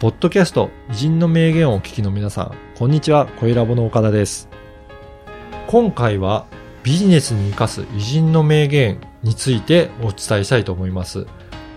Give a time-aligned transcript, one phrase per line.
[0.00, 4.48] ポッドキャスト偉人の名言をお聞きの皆さん、こんにちは、小ラボの岡田です。
[5.66, 6.46] 今回は
[6.82, 11.26] ビジネスに生かす偉人の名言についてお伝えしたいと思います。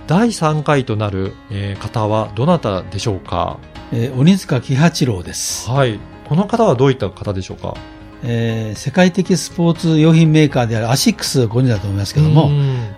[0.08, 3.60] 第3回となる、えー方はどなたでしょうか？
[3.92, 6.00] えー鬼塚喜八郎です、はい。
[6.30, 7.76] この方はどういった方でしょうか？
[8.24, 12.52] えー世界的スポーツ用品メーカーであるアシックスをご存知だと思いますけども、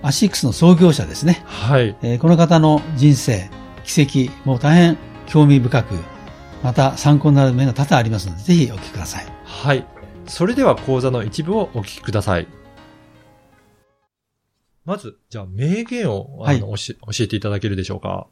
[0.03, 1.41] アシックスの創業者ですね。
[1.47, 1.97] はい。
[2.03, 3.49] えーこの方の人生、
[3.85, 4.97] 奇跡、もう大変
[5.27, 5.95] 興味深く、
[6.63, 9.25] また参考になる面が多々ありますので、ぜひお聞きください。
[9.43, 9.85] はい。
[10.27, 12.47] それでは講座の一部をお聞きください。
[14.85, 18.27] まず、じゃあ名言をあの、は教え教えていただけるでしょうか？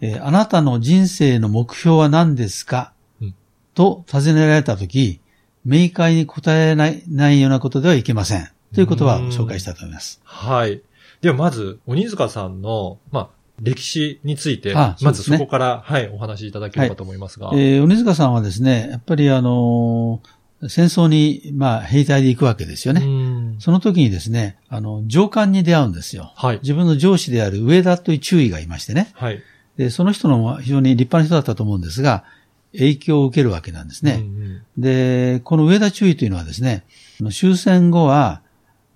[0.00, 3.34] えーあなたの人生の目標は何ですか、うん
[3.74, 5.20] と尋ねられたとき、
[5.64, 8.48] 明快に答えないないようなことではいけません。
[8.74, 10.20] という言葉を紹介したいと思います。
[10.24, 10.82] はい。
[11.20, 13.28] ではまず、鬼塚さんの、まあ、
[13.60, 17.50] 歴史について、あそうまずそこから、はい、お話しいただければと思いますが。
[17.54, 23.04] えー鬼塚さんはですね、やっぱりあのー戦争に、まあ、兵隊で行くわけですようね。
[23.04, 26.32] んその時にですね、あの、上官に出会うんですよ。
[26.36, 26.58] はい。
[26.62, 29.10] 自分の上司である上田という注意がいましてね。
[29.12, 29.42] はい。
[29.76, 32.24] で、その人の非常に立派な人だったと思うんですが、
[32.72, 34.22] 影響を受けるわけなんですね。
[34.22, 36.84] うんで、この上田注意というのはですね、
[37.30, 38.40] 終戦後は、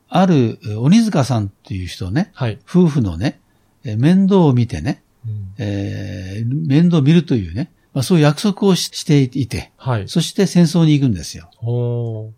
[0.09, 2.59] あるえー鬼塚さんという人ね、はい。
[2.67, 3.41] 夫婦のね、
[3.85, 10.09] えー面倒を見てね、うんえー面倒を見るというね、まあ、そういう約束をししていて、はい。
[10.09, 11.51] そして戦争に行くんですよ。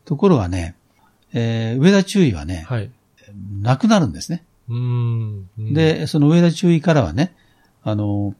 [0.05, 0.74] ところがね、
[1.32, 2.91] えー上田注意はね、はい。
[3.60, 4.44] 亡くなるんですね。
[4.69, 7.34] うんうん、で、その上田注意からはね、
[7.82, 8.36] あの、も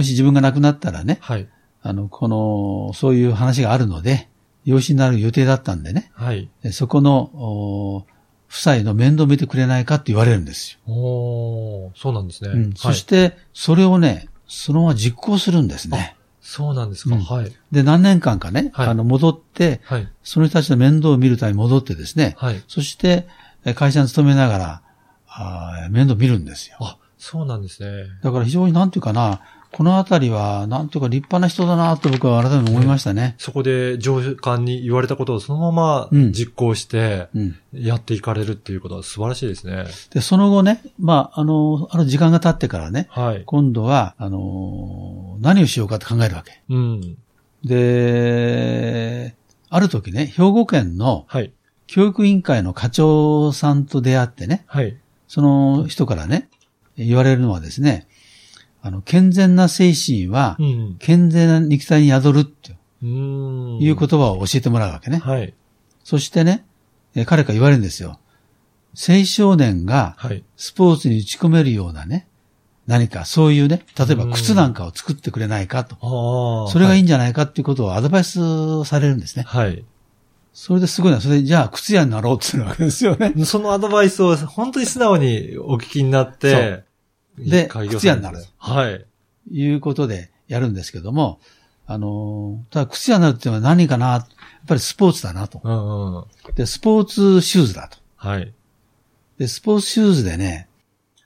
[0.00, 1.48] し自分が亡くなったらね、はい。
[1.82, 4.28] あの、この、そういう話があるので、
[4.64, 6.48] 養子になる予定だったんでね、はい。
[6.62, 8.06] えそこの、お
[8.48, 10.92] 夫妻の面倒を見てくれないかって言われるんですよ。
[10.92, 12.50] おーそうなんですね。
[12.50, 16.16] うん、はいそして、それをね、そのまま実行するんですね。
[16.40, 17.16] そうなんですか。
[17.16, 17.52] うんはい。
[17.72, 20.08] で、何年間かね、はいあの、戻って、はい。
[20.22, 22.62] その人たちの面倒を見るために戻ってですね、はい。
[22.68, 23.26] そして、
[23.64, 24.82] え会社に勤めながら、
[25.28, 26.76] あー面倒見るんですよ。
[26.80, 28.06] あ、そうなんですね。
[28.22, 29.40] だから非常になんていうかな、
[29.76, 33.34] このあたりは、なんていうか立派な人だなと僕は改めて思いましたね。
[33.36, 37.58] そこで上官に言われたことをそのままうん実行してうん。
[37.74, 39.84] やっていかれるっていうことは素晴らしいですね。
[40.14, 43.42] で、その後ね、まあ、あの、ある時間が経ってからね、はい。
[43.44, 46.62] 今度は、あの、何をしようかって考えるわけ。
[46.70, 47.18] うん。
[47.62, 49.34] で、
[49.68, 51.52] ある時ね、兵庫県のはい。
[51.86, 54.96] 教育委員会の課長さんと出会ってね、はい。
[55.28, 56.48] その人からね、
[56.96, 58.08] 言われるのはですね、
[58.86, 60.96] あの、健全な精神はう、ん。
[60.98, 63.78] 健全な肉体に宿るってうん。
[63.80, 65.18] いう言葉を教えてもらうわけね。
[65.18, 65.54] はい。
[66.04, 66.64] そしてね、
[67.14, 68.18] え彼から言われるんですよ。
[68.96, 70.44] 青少年がはい。
[70.56, 72.26] スポーツに打ち込めるようなね、
[72.86, 75.96] 何かそういうね、例えば靴なんかを作ってくれないかと。
[76.00, 76.72] ああ。
[76.72, 79.44] それがいいんんじゃないかっていうことをアドバイスされるんですね。
[79.46, 79.84] はい。
[80.52, 81.20] それですごいな。
[81.20, 83.34] それで、じゃあ、靴屋になろうってするわけですよね。
[83.44, 86.84] そのアドバイスを本当に素直にお聞きになって、
[87.38, 89.04] で靴屋になるはい。
[89.50, 91.40] いうことでやるんですけども、
[91.86, 94.26] あのー、ただ靴屋になるっていうのは何かなやっ
[94.66, 95.60] ぱりスポーツだなと。
[95.62, 96.24] うんうん。
[96.54, 97.98] で、スポーツシューズだと。
[98.16, 98.52] はい。
[99.38, 100.68] で、スポーツシューズでね、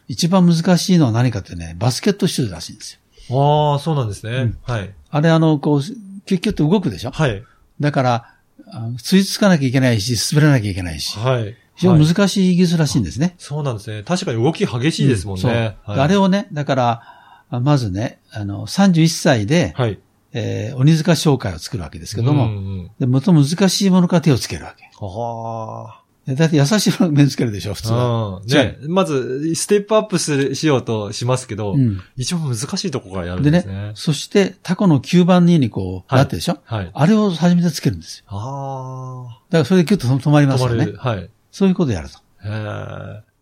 [0.09, 2.98] 一番難しいのは何かってね、バスケットシューズらしいんです
[3.31, 3.71] よ。
[3.72, 4.32] ああ、そうなんですね。
[4.32, 4.92] うんはい。
[5.09, 5.81] あれあの、こう、
[6.27, 7.12] 結局って動くでしょ？
[7.12, 7.42] はい。
[7.78, 8.34] だから、
[8.72, 11.16] あのついつかなきゃいけないし、滑らなきゃいけないし。
[11.19, 11.56] はい。
[11.81, 13.35] 非常にはい難しい技術らしいんですね。
[13.39, 14.03] そうなんですね。
[14.03, 15.43] 確かに動き激しいですもんね。
[15.43, 17.03] そうはいあれをね、だから、
[17.51, 19.99] あまずね、あの、31歳で、はい。
[20.33, 24.85] えー鬼塚商会を作るわけですけども、うんうん、で、最も難しいものから手をつけるわけ。
[25.01, 28.37] あでだって優しいもの目つけるでしょ、普通は。
[28.37, 28.37] あ。
[28.39, 28.47] うん。
[28.47, 32.01] ね、まず、ステップアップする、しようとしますけど、うん。
[32.17, 33.93] 一番難しいとこからやるんでねですね。
[33.95, 36.59] そして、タコの吸盤2にこう、はいなってるでしょ？
[36.65, 36.91] はい。
[36.93, 38.25] あれを初めてつけるんですよ。
[38.29, 40.51] あだからそれでキュッと止まりあ。
[40.51, 40.97] ますよね止まる。。
[40.99, 41.31] はい。
[41.50, 42.19] そういうことをやると。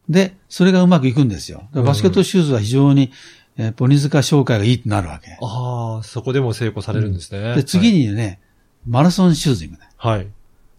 [0.08, 1.68] で、それがうまくいくんですよ。
[1.72, 3.12] バスケットシューズは非常に、
[3.56, 5.36] えー鬼塚商会がいいってなるわけ。
[5.42, 7.56] ああ、そこでも成功されるんですね。
[7.56, 8.40] で、次にね、
[8.86, 9.88] マラソンシューズにもね。
[9.96, 10.18] はい。
[10.18, 10.26] はい。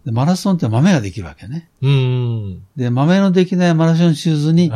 [0.06, 1.70] でマラソンって豆ができるわけね。
[1.82, 1.96] うんう
[2.52, 2.64] ん。
[2.78, 4.72] で、豆のできないマラソンシューズに、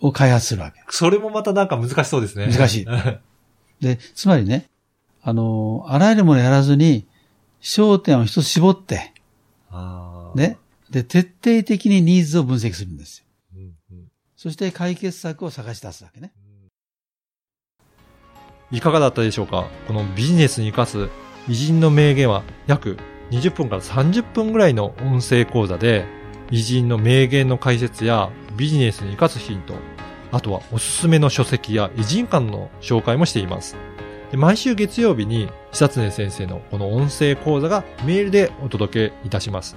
[0.00, 0.80] を開発するわけ。
[0.90, 2.48] それもまたなんか難しそうですね。
[2.52, 3.20] 難しいは
[3.80, 4.68] で、つまりね、
[5.22, 7.06] あの、あらゆるものやらずに、
[7.62, 9.14] 焦点を一つ絞って、
[9.70, 10.38] ああ。
[10.38, 10.58] ね、
[10.90, 13.24] で、徹底的にニーズを分析するんですよ。
[13.56, 14.04] うんうん
[14.36, 16.30] そして解決策を探し出すわけね。
[18.70, 19.66] いかがだったでしょうか？
[19.86, 21.08] このビジネスに生かす
[21.48, 22.98] 偉人の名言は約
[23.30, 26.04] 20分から30分ぐらいの音声講座で
[26.50, 29.74] 偉人の名言の解説やビジネスに生かすヒント、
[30.30, 33.76] あとはおすすめの書籍や偉人館の紹介もしています。
[34.30, 39.76] で毎週月曜日に久常先生のこの音声講座がメールでお届けいたします。